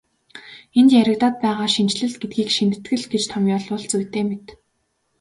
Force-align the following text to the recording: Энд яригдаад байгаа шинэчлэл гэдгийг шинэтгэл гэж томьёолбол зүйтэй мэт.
Энд 0.79 0.89
яригдаад 1.01 1.35
байгаа 1.43 1.67
шинэчлэл 1.75 2.13
гэдгийг 2.21 2.49
шинэтгэл 2.57 3.03
гэж 3.11 3.23
томьёолбол 3.31 3.83
зүйтэй 3.91 4.23
мэт. 4.29 4.45